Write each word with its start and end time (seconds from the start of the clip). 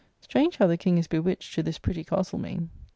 Strange 0.19 0.57
how 0.57 0.65
the 0.65 0.77
King 0.77 0.97
is 0.97 1.05
bewitched 1.07 1.53
to 1.53 1.61
this 1.61 1.77
pretty 1.77 2.03
Castlemaine. 2.03 2.71